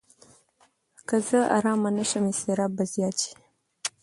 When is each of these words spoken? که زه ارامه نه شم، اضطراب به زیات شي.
که 1.07 1.15
زه 1.27 1.39
ارامه 1.57 1.89
نه 1.97 2.05
شم، 2.09 2.23
اضطراب 2.31 2.71
به 2.77 2.83
زیات 2.93 3.17
شي. 3.23 3.33